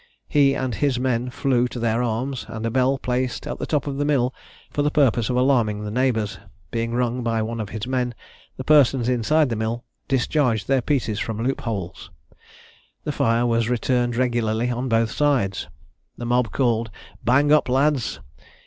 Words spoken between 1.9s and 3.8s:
arms; and a bell placed at the